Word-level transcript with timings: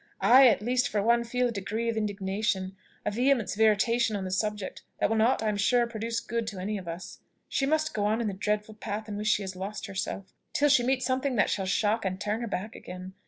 I, 0.23 0.47
at 0.47 0.63
least, 0.63 0.87
for 0.89 1.03
one, 1.03 1.23
feel 1.23 1.49
a 1.49 1.51
degree 1.51 1.87
of 1.87 1.95
indignation 1.95 2.75
a 3.05 3.11
vehemence 3.11 3.53
of 3.53 3.61
irritation 3.61 4.15
on 4.15 4.23
the 4.23 4.31
subject, 4.31 4.81
that 4.99 5.11
will 5.11 5.15
not, 5.15 5.43
I 5.43 5.49
am 5.49 5.57
sure, 5.57 5.85
produce 5.85 6.19
good 6.19 6.47
to 6.47 6.59
any 6.59 6.79
of 6.79 6.87
us. 6.87 7.19
She 7.47 7.67
must 7.67 7.93
go 7.93 8.05
on 8.05 8.19
in 8.19 8.25
the 8.27 8.33
dreadful 8.33 8.73
path 8.73 9.07
in 9.07 9.15
which 9.15 9.27
she 9.27 9.43
has 9.43 9.55
lost 9.55 9.85
herself, 9.85 10.33
till 10.53 10.69
she 10.69 10.81
meet 10.81 11.03
something 11.03 11.35
that 11.35 11.51
shall 11.51 11.67
shock 11.67 12.03
and 12.03 12.19
turn 12.19 12.41
her 12.41 12.47
back 12.47 12.75
again. 12.75 13.13